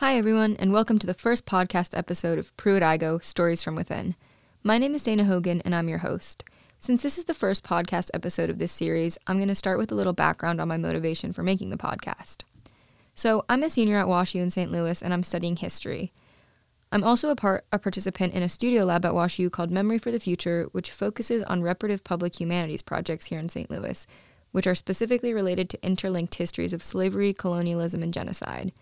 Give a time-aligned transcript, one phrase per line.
[0.00, 4.14] Hi, everyone, and welcome to the first podcast episode of Pruitt-Igoe Stories from Within.
[4.62, 6.44] My name is Dana Hogan, and I'm your host.
[6.78, 9.90] Since this is the first podcast episode of this series, I'm going to start with
[9.90, 12.42] a little background on my motivation for making the podcast.
[13.14, 14.70] So, I'm a senior at WashU in St.
[14.70, 16.12] Louis, and I'm studying history.
[16.92, 20.10] I'm also a part a participant in a studio lab at WashU called Memory for
[20.10, 23.70] the Future, which focuses on reparative public humanities projects here in St.
[23.70, 24.06] Louis,
[24.52, 28.72] which are specifically related to interlinked histories of slavery, colonialism, and genocide.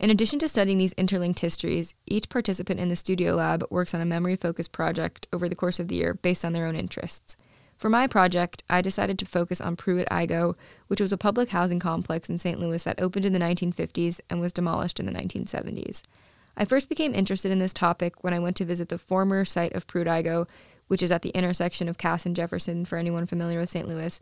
[0.00, 4.00] In addition to studying these interlinked histories, each participant in the studio lab works on
[4.00, 7.36] a memory focused project over the course of the year based on their own interests.
[7.76, 10.54] For my project, I decided to focus on Pruitt-Igoe,
[10.86, 12.58] which was a public housing complex in St.
[12.58, 16.00] Louis that opened in the 1950s and was demolished in the 1970s.
[16.56, 19.74] I first became interested in this topic when I went to visit the former site
[19.74, 20.48] of Pruitt-Igoe,
[20.88, 23.86] which is at the intersection of Cass and Jefferson for anyone familiar with St.
[23.86, 24.18] Louis,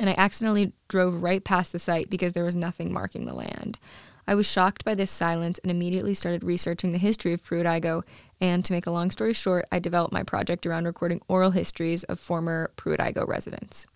[0.00, 3.78] and I accidentally drove right past the site because there was nothing marking the land.
[4.26, 8.02] I was shocked by this silence and immediately started researching the history of Pruitt-Igoe.
[8.40, 12.04] And to make a long story short, I developed my project around recording oral histories
[12.04, 13.86] of former Pruitt-Igoe residents.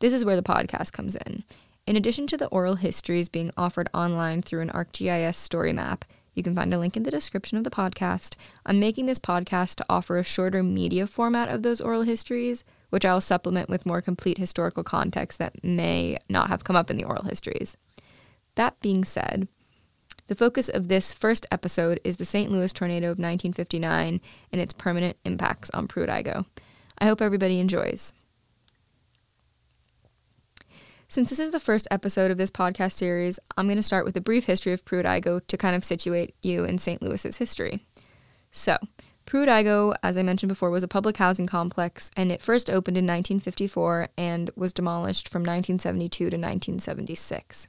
[0.00, 1.44] This is where the podcast comes in.
[1.86, 6.42] In addition to the oral histories being offered online through an ArcGIS story map, you
[6.42, 8.34] can find a link in the description of the podcast.
[8.66, 13.04] I'm making this podcast to offer a shorter media format of those oral histories, which
[13.04, 17.04] I'll supplement with more complete historical context that may not have come up in the
[17.04, 17.76] oral histories.
[18.56, 19.48] That being said,
[20.26, 22.50] the focus of this first episode is the St.
[22.50, 24.20] Louis tornado of 1959
[24.52, 26.46] and its permanent impacts on Pruitt-Igoe.
[26.98, 28.14] I hope everybody enjoys.
[31.08, 34.16] Since this is the first episode of this podcast series, I'm going to start with
[34.16, 37.02] a brief history of Pruitt-Igoe to kind of situate you in St.
[37.02, 37.84] Louis's history.
[38.50, 38.78] So,
[39.26, 43.04] Pruitt-Igoe, as I mentioned before, was a public housing complex, and it first opened in
[43.04, 47.68] 1954 and was demolished from 1972 to 1976.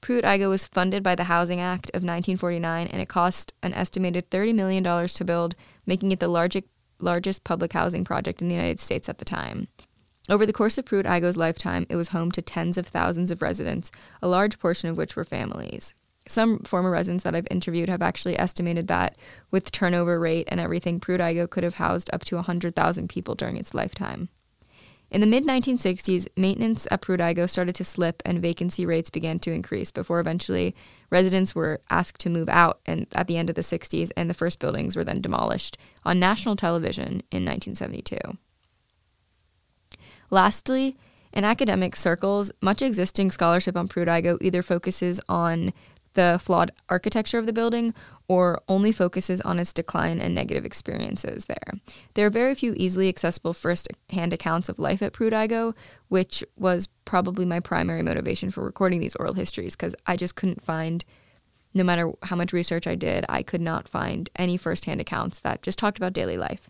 [0.00, 4.54] Pruitt-Igoe was funded by the Housing Act of 1949, and it cost an estimated $30
[4.54, 5.54] million to build,
[5.86, 6.64] making it the largest,
[7.00, 9.68] largest public housing project in the United States at the time.
[10.30, 13.90] Over the course of Pruitt-Igoe's lifetime, it was home to tens of thousands of residents,
[14.22, 15.94] a large portion of which were families.
[16.26, 19.16] Some former residents that I've interviewed have actually estimated that
[19.50, 23.72] with turnover rate and everything, Pruitt-Igoe could have housed up to 100,000 people during its
[23.72, 24.28] lifetime.
[25.10, 29.52] In the mid 1960s, maintenance at Pruitt-Igoe started to slip and vacancy rates began to
[29.52, 30.74] increase before eventually
[31.10, 34.34] residents were asked to move out and at the end of the 60s and the
[34.34, 38.18] first buildings were then demolished on national television in 1972.
[40.30, 40.96] Lastly,
[41.32, 45.72] in academic circles, much existing scholarship on Pruitt-Igoe either focuses on
[46.14, 47.94] the flawed architecture of the building
[48.28, 51.80] or only focuses on its decline and negative experiences there.
[52.12, 55.74] There are very few easily accessible first hand accounts of life at Pruitt-Igoe,
[56.08, 60.62] which was probably my primary motivation for recording these oral histories because I just couldn't
[60.62, 61.06] find,
[61.72, 65.38] no matter how much research I did, I could not find any first hand accounts
[65.38, 66.68] that just talked about daily life.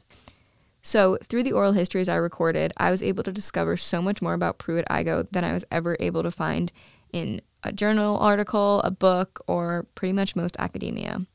[0.81, 4.33] So, through the oral histories I recorded, I was able to discover so much more
[4.33, 6.73] about Pruitt-Igoe than I was ever able to find
[7.13, 11.27] in a journal article, a book, or pretty much most academia.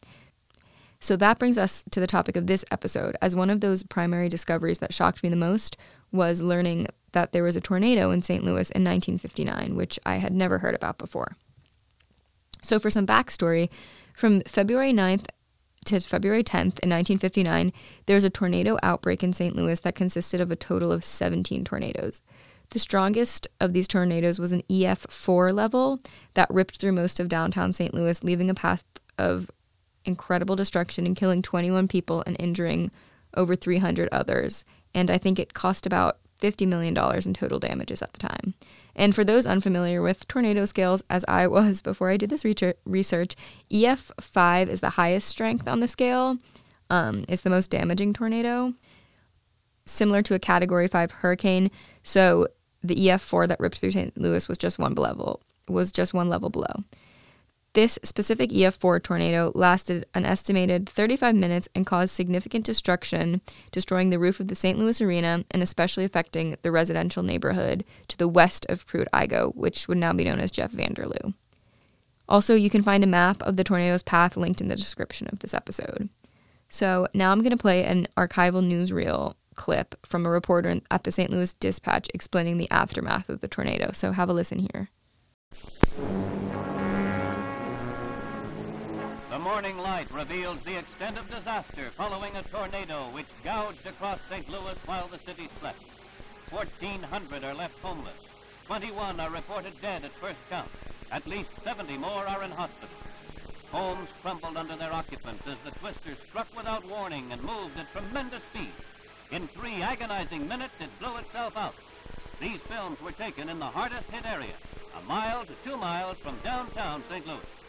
[1.04, 4.30] So that brings us to the topic of this episode, as one of those primary
[4.30, 5.76] discoveries that shocked me the most
[6.14, 8.42] was learning that there was a tornado in St.
[8.42, 11.36] Louis in 1959, which I had never heard about before.
[12.62, 13.70] So, for some backstory,
[14.14, 15.26] from February 9th
[15.88, 17.74] to February 10th in 1959,
[18.06, 19.58] there was a tornado outbreak in St.
[19.58, 22.22] Louis that consisted of a total of 17 tornadoes.
[22.70, 26.00] The strongest of these tornadoes was an EF4 level
[26.36, 27.94] that ripped through most of downtown St.
[27.94, 28.86] Louis, leaving a path
[29.18, 29.52] of
[30.06, 32.92] incredible destruction and killing 21 people and injuring
[33.36, 34.66] over 300 others.
[34.94, 38.54] And I think it cost about $50 million in total damages at the time.
[38.96, 42.46] And for those unfamiliar with tornado scales, as I was before I did this
[42.86, 43.36] research,
[43.72, 46.38] EF5 is the highest strength on the scale.
[46.90, 48.74] Um, it's the most damaging tornado,
[49.86, 51.72] similar to a Category 5 hurricane.
[52.04, 52.48] So
[52.84, 54.16] the EF4 that ripped through St.
[54.18, 56.84] Louis was just one level was just one level below.
[57.74, 63.42] This specific EF4 tornado lasted an estimated 35 minutes and caused significant destruction,
[63.72, 64.78] destroying the roof of the St.
[64.78, 69.98] Louis Arena and especially affecting the residential neighborhood to the west of Pruitt-Igoe, which would
[69.98, 71.34] now be known as JeffVanderLou.
[72.30, 75.40] Also, you can find a map of the tornado's path linked in the description of
[75.40, 76.10] this episode.
[76.70, 81.12] So now I'm going to play an archival newsreel clip from a reporter at the
[81.12, 81.32] St.
[81.32, 83.92] Louis Dispatch explaining the aftermath of the tornado.
[83.94, 84.90] So have a listen here.
[89.44, 94.48] Morning light reveals the extent of disaster following a tornado which gouged across St.
[94.48, 95.84] Louis while the city slept.
[96.50, 98.16] 1,400 are left homeless.
[98.68, 100.70] 21 are reported dead at first count.
[101.12, 102.96] At least 70 more are in hospital.
[103.74, 108.44] Homes crumbled under their occupants as the twister struck without warning and moved at tremendous
[108.44, 108.72] speed.
[109.30, 111.76] In three agonizing minutes, it blew itself out.
[112.40, 114.56] These films were taken in the hardest hit area,
[114.98, 117.28] a mile to two miles from downtown St.
[117.28, 117.63] Louis.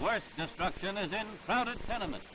[0.00, 2.26] Worst destruction is in crowded tenements.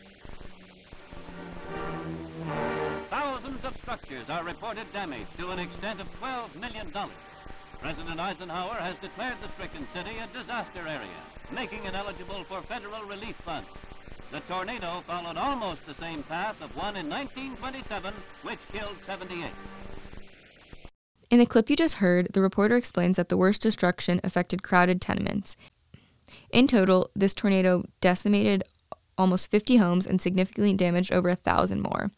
[3.10, 6.88] Thousands of structures are reported damaged to an extent of $12 million.
[7.82, 11.22] President Eisenhower has declared the stricken city a disaster area,
[11.52, 13.68] making it eligible for federal relief funds.
[14.36, 19.50] The tornado followed almost the same path of one in 1927, which killed 78.
[21.32, 25.00] In the clip you just heard, the reporter explains that the worst destruction affected crowded
[25.00, 25.56] tenements.
[26.50, 28.66] In total, this tornado decimated
[29.18, 32.12] almost 50 homes and significantly damaged over a thousand more.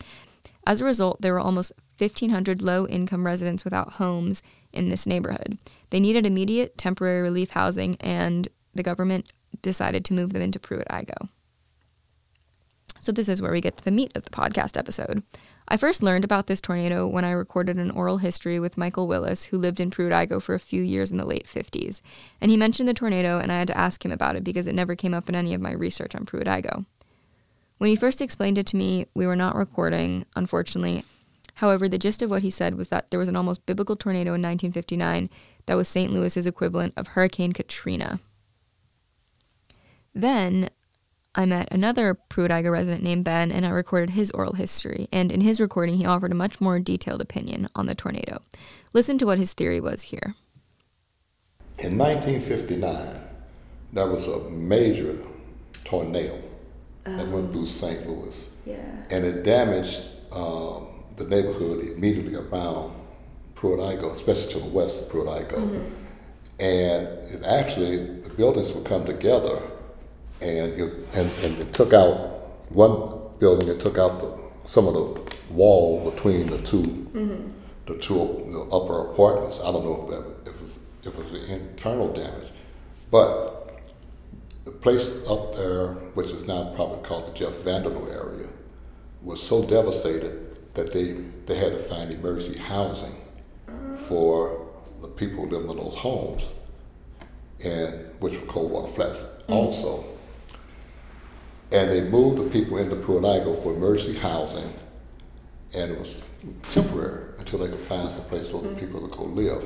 [0.66, 4.42] As a result, there were almost 1,500 low income residents without homes
[4.74, 5.60] in this neighborhood.
[5.92, 9.32] They needed immediate temporary relief housing, and the government
[9.62, 11.30] decided to move them into Pruitt-Igoe.
[13.00, 15.24] So, this is where we get to the meat of the podcast episode.
[15.68, 19.46] I first learned about this tornado when I recorded an oral history with Michael Willis,
[19.46, 22.02] who lived in Pruitt-Igoe for a few years in the late 50s.
[22.40, 24.76] And he mentioned the tornado, and I had to ask him about it because it
[24.76, 26.86] never came up in any of my research on Pruitt-Igoe.
[27.80, 31.04] When he first explained it to me, we were not recording, unfortunately.
[31.56, 34.30] However, the gist of what he said was that there was an almost biblical tornado
[34.36, 35.30] in 1959
[35.66, 36.14] that was St.
[36.14, 38.20] Louis's equivalent of Hurricane Katrina.
[40.14, 40.70] Then
[41.38, 45.08] I met another Pruitt-Igoe resident named Ben, and I recorded his oral history.
[45.14, 48.42] And in his recording, he offered a much more detailed opinion on the tornado.
[48.92, 50.34] Listen to what his theory was here.
[51.78, 53.22] In 1959,
[53.94, 55.16] there was a major
[55.84, 56.42] tornado
[57.04, 58.10] that went through St.
[58.10, 58.58] Louis.
[58.66, 58.80] Yeah.
[59.12, 60.88] And it damaged um,
[61.18, 62.94] the neighborhood immediately around
[63.54, 65.92] Pruitt-Igoe, especially to the west of Pruitt-Igoe.
[66.60, 69.62] And it actually, the buildings would come together
[70.42, 70.74] and,
[71.14, 76.10] and, and it took out one building, it took out the, some of the wall
[76.10, 77.54] between the 2
[77.88, 79.62] the two the upper apartments.
[79.62, 82.52] I don't know if that if it was, if it was internal damage,
[83.10, 83.80] but
[84.66, 88.48] the place up there, which is now probably called the JeffVanderLou area,
[89.24, 91.14] was so devastated that they,
[91.46, 93.16] they had to find emergency housing
[94.08, 94.68] for
[95.02, 96.56] the people who lived in those homes,
[97.64, 100.06] and which were cold water flats also.
[101.72, 104.72] And they moved the people into Pruitt-Igoe for emergency housing,
[105.74, 106.22] and it was
[106.72, 109.64] temporary until they could find some place for the people to go live.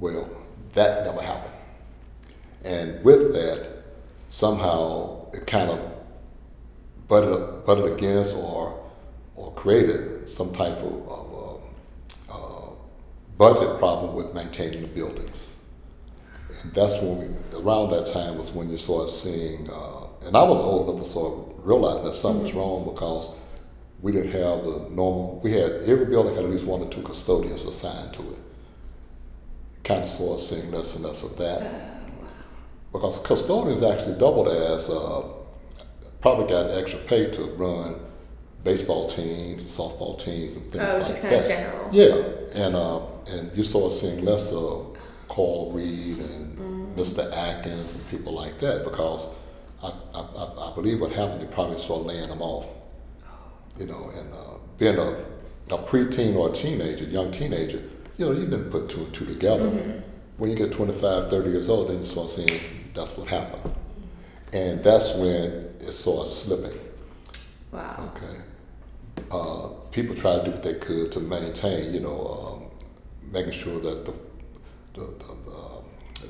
[0.00, 0.28] Well,
[0.74, 1.54] that never happened.
[2.64, 3.84] And with that,
[4.30, 5.78] somehow it kind of
[7.06, 8.84] butted, up, butted against or,
[9.36, 11.60] or created some type of, of
[12.30, 12.70] uh, uh,
[13.38, 15.56] budget problem with maintaining the buildings.
[16.62, 20.42] And that's when we, around that time was when you started seeing, uh, and I
[20.42, 23.30] was old enough to sort of realize that something was wrong because
[24.00, 27.02] we didn't have the normal, we had, every building had at least one or two
[27.02, 28.38] custodians assigned to it.
[29.84, 31.98] Kind of started seeing less and less of that
[32.92, 35.22] because custodians actually doubled as uh,
[36.20, 37.94] probably got extra pay to run
[38.64, 41.42] baseball teams, softball teams, and things Oh, like just that.
[41.42, 41.88] of general.
[41.92, 44.96] Yeah, and uh, and you start seeing less of
[45.28, 47.30] Carl Reed and Mr.
[47.32, 49.26] Atkins and people like that because
[49.82, 52.66] I, I, I I believe what happened, they probably started laying them off.
[53.76, 55.24] You know, and uh, being a,
[55.70, 57.82] a preteen or a teenager, young teenager,
[58.16, 60.02] you know, you didn't put two and two together.
[60.36, 62.48] When you get 25, 30 years old, then you start seeing
[62.94, 63.74] that's what happened.
[64.52, 66.78] And that's when it started slipping.
[67.72, 68.12] Wow.
[68.16, 68.36] Okay.
[69.30, 73.78] Uh, people tried to do what they could to maintain, you know, um, making sure
[73.80, 74.14] that the
[74.94, 75.84] the, the, um,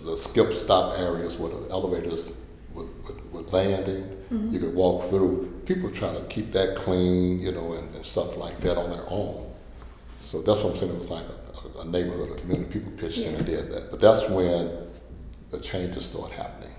[0.04, 2.30] the skip stop areas where the elevators
[2.78, 4.52] would, would, would landing, mm-hmm.
[4.52, 5.62] you could walk through.
[5.66, 9.04] People try to keep that clean, you know, and, and stuff like that on their
[9.08, 9.52] own.
[10.20, 10.94] So that's what I'm saying.
[10.94, 11.24] It was like
[11.76, 12.72] a, a neighborhood, a community.
[12.72, 13.90] People pitched in and did that.
[13.90, 14.88] But that's when
[15.50, 16.72] the changes started happening.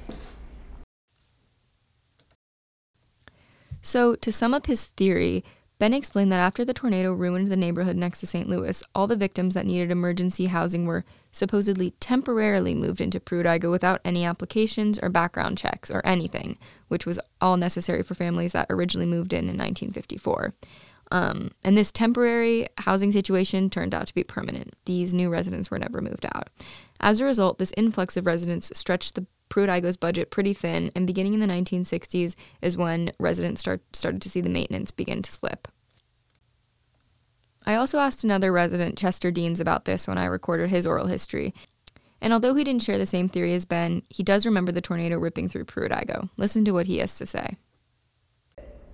[3.81, 5.43] So, to sum up his theory,
[5.79, 8.49] Ben explained that after the tornado ruined the neighborhood next to St.
[8.49, 14.01] Louis, all the victims that needed emergency housing were supposedly temporarily moved into Pruitt-Igoe without
[14.03, 16.57] any applications or background checks or anything,
[16.87, 20.53] which was all necessary for families that originally moved in in 1954.
[21.11, 24.75] Um, and this temporary housing situation turned out to be permanent.
[24.85, 26.49] These new residents were never moved out.
[26.99, 31.33] As a result, this influx of residents stretched the Pruitt-Igoe's budget pretty thin, and beginning
[31.33, 35.67] in the 1960s is when residents start, started to see the maintenance begin to slip.
[37.65, 41.53] I also asked another resident, Chester Deanes, about this when I recorded his oral history.
[42.21, 45.17] And although he didn't share the same theory as Ben, he does remember the tornado
[45.17, 46.29] ripping through Pruitt-Igoe.
[46.37, 47.57] Listen to what he has to say.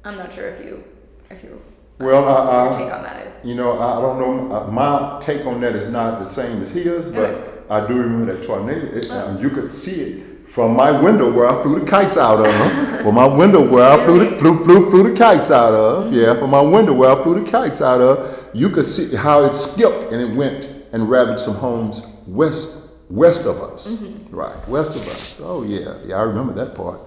[0.03, 0.83] I'm not sure if you,
[1.31, 1.59] if you,
[1.99, 3.45] Well, I, your I, take on that is.
[3.45, 4.55] You know, I don't know.
[4.55, 7.51] uh, My take on that is not the same as his, but Okay.
[7.69, 8.85] I do remember that tornado.
[8.95, 12.45] It, uh, you could see it from my window where I flew the kites out
[12.45, 13.01] of.
[13.01, 16.13] from my window where I flew the, flew, flew, flew the kites out of.
[16.13, 18.44] Yeah, from my window where I flew the kites out of.
[18.55, 22.69] You could see how it skipped and it went and ravaged some homes west
[23.09, 24.01] west of us.
[24.29, 25.41] Right, west of us.
[25.43, 27.01] Oh yeah, yeah, I remember that part.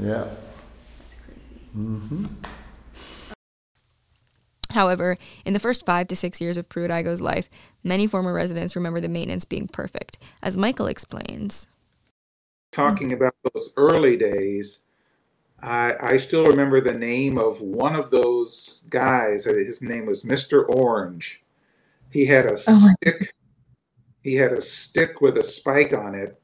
[0.00, 0.26] Yeah.
[0.98, 1.60] That's crazy.
[1.76, 2.26] Mm-hmm.
[4.70, 7.48] However, in the first five to six years of Pruitt-Igoe's life,
[7.84, 10.18] many former residents remember the maintenance being perfect.
[10.42, 11.68] As Michael explains,
[12.72, 14.82] talking about those early days,
[15.62, 19.46] I, I still remember the name of one of those guys.
[19.46, 20.64] Uh, His name was Mr.
[20.68, 21.42] Orange.
[22.10, 23.34] He had a stick.
[24.22, 26.40] He had a stick with a spike on it.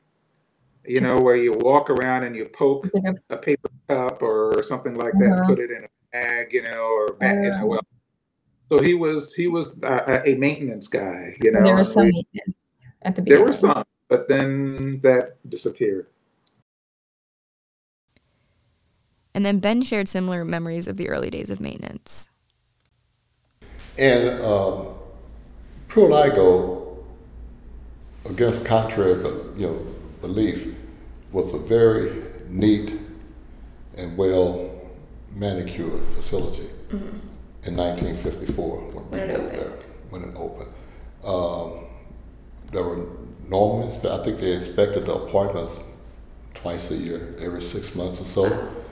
[0.87, 2.89] You know, where you walk around and you poke
[3.31, 5.47] a paper cup or something like that, Uh-huh.
[5.49, 7.81] put it in a bag, you know, or ba- you know, well.
[8.71, 11.63] So he was he was a, a maintenance guy, you know.
[11.63, 12.57] there were some we- maintenance
[13.03, 16.07] at the there were some, but then that disappeared.
[19.35, 22.29] And then Ben shared similar memories of the early days of maintenance.
[23.99, 24.89] And um,
[25.89, 26.83] Pruitt-Igoe,
[28.31, 29.87] against contrary but you know
[30.21, 30.75] belief,
[31.33, 32.93] was a very neat
[33.97, 34.71] and well
[35.35, 39.51] manicured facility in 1954 when, When we opened.
[39.59, 39.73] there.
[40.11, 40.71] When it opened,
[41.25, 41.87] um,
[42.73, 43.07] there were
[43.49, 43.89] normal.
[44.11, 45.79] I think they inspected the apartments
[46.55, 48.84] twice a year, every six months or so.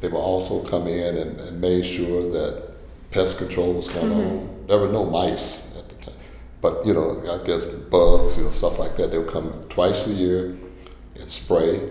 [0.00, 2.74] They would also come in and, and made sure that
[3.10, 4.64] pest control was going on.
[4.66, 6.14] There were no mice at the time,
[6.62, 9.10] but you know, I guess bugs, you know, stuff like that.
[9.10, 10.56] They would come twice a year
[11.16, 11.90] and spray.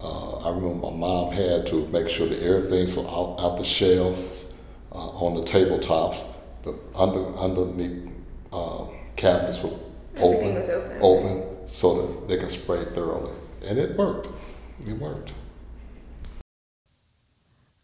[0.00, 4.46] Uh, I remember my mom had to make sure that everything's out, out the shelves,
[4.92, 6.24] uh, on the tabletops,
[6.64, 8.08] the under underneath
[8.52, 8.86] uh,
[9.16, 9.70] cabinets were
[10.18, 10.98] open, open.
[11.00, 14.28] open, so that they could spray thoroughly, and it worked.
[14.86, 15.32] It worked.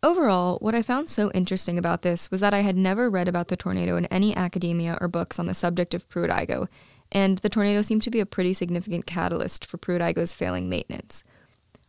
[0.07, 3.49] Overall, what I found so interesting about this was that I had never read about
[3.49, 6.69] the tornado in any academia or books on the subject of Pruitt-Igoe,
[7.11, 11.25] and the tornado seemed to be a pretty significant catalyst for Pruitt-Igoe's failing maintenance.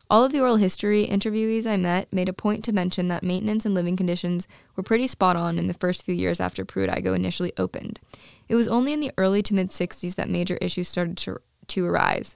[0.09, 3.67] All of the oral history interviewees I met made a point to mention that maintenance
[3.67, 7.53] and living conditions were pretty spot on in the first few years after Pruitt-Igoe initially
[7.55, 7.99] opened.
[8.49, 11.85] It was only in the early to mid 60s that major issues started to, to
[11.85, 12.35] arise.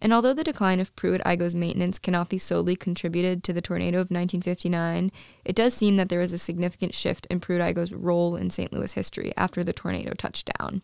[0.00, 4.10] And although the decline of Pruitt-Igoe's maintenance cannot be solely contributed to the tornado of
[4.10, 5.10] 1959,
[5.44, 8.72] it does seem that there is a significant shift in Pruitt-Igoe's role in St.
[8.72, 10.82] Louis history after the tornado touched down.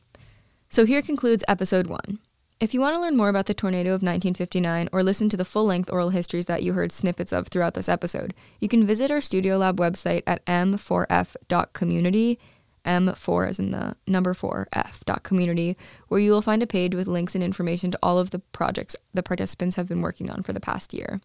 [0.71, 2.19] So here concludes episode one.
[2.59, 5.45] If you want to learn more about the tornado of 1959 or listen to the
[5.45, 9.11] full length oral histories that you heard snippets of throughout this episode, you can visit
[9.11, 12.39] our Studio Lab website at m4f.community,
[12.85, 15.77] m4 as in the number 4 f dot community,
[16.09, 18.97] where you will find a page with links and information to all of the projects
[19.15, 21.21] the participants have been working on for the past year.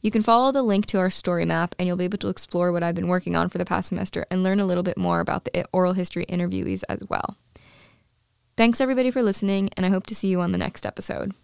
[0.00, 2.72] You can follow the link to our story map, and you'll be able to explore
[2.72, 5.20] what I've been working on for the past semester and learn a little bit more
[5.20, 7.36] about the oral history interviewees as well.
[8.56, 11.34] Thanks everybody for listening, and I hope to see you on the next episode.